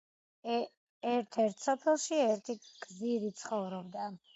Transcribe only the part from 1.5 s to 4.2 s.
სოფელში ერთი გზირი ცხოვრობდა